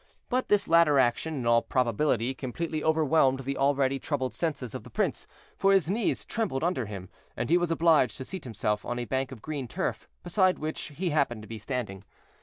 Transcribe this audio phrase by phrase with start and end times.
[0.29, 4.89] But this latter action, in all probability, completely overwhelmed the already troubled senses of the
[4.89, 5.27] prince,
[5.59, 9.05] for his knees trembled under him, and he was obliged to seat himself on a
[9.05, 12.03] bank of green turf, beside which he happened to be standing.